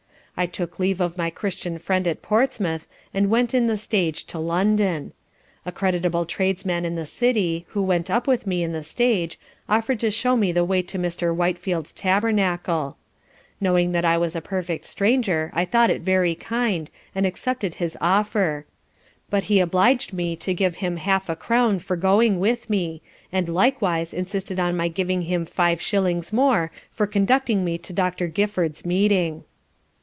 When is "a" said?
5.67-5.71, 14.35-14.41, 21.29-21.35